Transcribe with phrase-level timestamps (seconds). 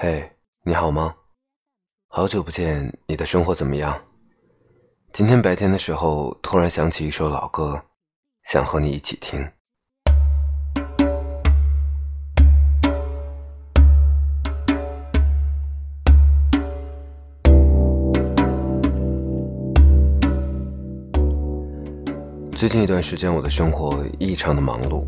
[0.00, 0.30] 嘿，
[0.62, 1.12] 你好吗？
[2.06, 4.00] 好久不见，你的生活怎么样？
[5.12, 7.82] 今天白天的时候，突然想起一首老歌，
[8.44, 9.44] 想和你一起听。
[22.52, 25.04] 最近一段时间，我的生活异常的忙碌，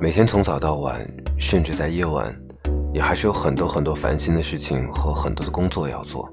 [0.00, 1.00] 每天从早到晚，
[1.38, 2.36] 甚至在夜晚，
[2.92, 6.30] 也还是有很多很多烦心的事情和很多的工作要做。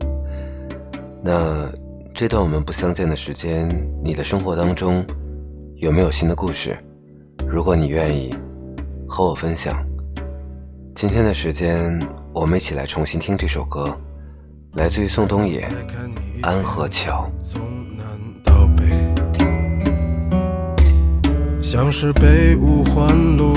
[1.24, 1.70] 那
[2.14, 3.68] 这段我们不相见的时间，
[4.04, 5.06] 你的生活当中
[5.76, 6.78] 有没有新的故事？
[7.48, 8.36] 如果你愿意
[9.08, 9.86] 和我分享，
[10.96, 12.00] 今天的时间，
[12.34, 13.96] 我们一起来重新听这首歌，
[14.74, 15.60] 来自于宋冬野
[16.42, 17.30] 《安河桥》。
[21.62, 23.57] 像是被五环路